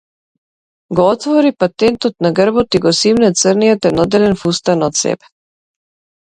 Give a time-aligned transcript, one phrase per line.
[0.99, 5.33] Го отвори патентот на грбот и го симна црниот едноделен фустан од себе.